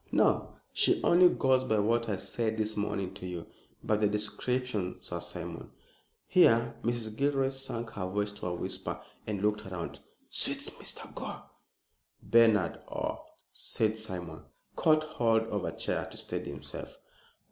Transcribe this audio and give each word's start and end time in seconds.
"No. 0.11 0.55
She 0.73 0.99
only 1.03 1.29
goes 1.29 1.63
by 1.63 1.77
what 1.77 2.09
I 2.09 2.15
said 2.15 2.57
this 2.57 2.75
morning 2.75 3.13
to 3.13 3.27
you. 3.27 3.45
But 3.83 4.01
the 4.01 4.07
description, 4.09 4.97
Sir 4.99 5.19
Simon" 5.19 5.69
Here 6.27 6.73
Mrs. 6.81 7.15
Gilroy 7.15 7.49
sank 7.49 7.91
her 7.91 8.07
voice 8.09 8.31
to 8.31 8.47
a 8.47 8.53
whisper 8.55 8.99
and 9.27 9.43
looked 9.43 9.63
around 9.67 9.99
"suits 10.27 10.71
Mr. 10.71 11.13
Gore." 11.13 11.43
"Bernard! 12.23 12.79
Ah!" 12.89 13.19
Sir 13.53 13.93
Simon 13.93 14.41
caught 14.75 15.03
hold 15.03 15.43
of 15.43 15.65
a 15.65 15.71
chair 15.71 16.07
to 16.09 16.17
steady 16.17 16.49
himself. 16.49 16.97